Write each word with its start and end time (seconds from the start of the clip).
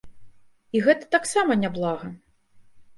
І 0.79 0.81
гэта 0.87 1.11
таксама 1.17 1.61
няблага. 1.67 2.15